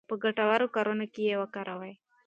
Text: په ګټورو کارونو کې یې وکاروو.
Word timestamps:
په 0.09 0.15
ګټورو 0.23 0.65
کارونو 0.75 1.05
کې 1.13 1.21
یې 1.29 1.35
وکاروو. 1.41 1.91